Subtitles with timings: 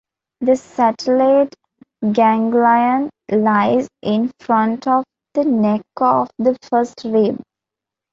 [0.39, 1.53] The stellate
[2.13, 5.03] ganglion lies in front of
[5.35, 7.39] the neck of the first rib.